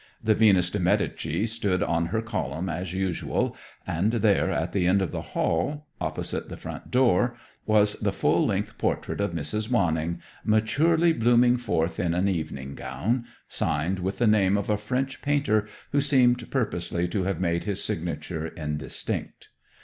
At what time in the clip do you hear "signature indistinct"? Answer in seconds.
17.83-19.49